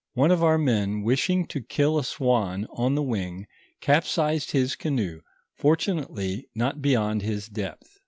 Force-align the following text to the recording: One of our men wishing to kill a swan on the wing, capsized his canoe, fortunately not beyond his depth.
One 0.15 0.31
of 0.31 0.43
our 0.43 0.57
men 0.57 1.03
wishing 1.03 1.45
to 1.49 1.61
kill 1.61 1.99
a 1.99 2.03
swan 2.03 2.65
on 2.71 2.95
the 2.95 3.03
wing, 3.03 3.45
capsized 3.81 4.49
his 4.49 4.75
canoe, 4.75 5.21
fortunately 5.53 6.47
not 6.55 6.81
beyond 6.81 7.21
his 7.21 7.47
depth. 7.47 7.99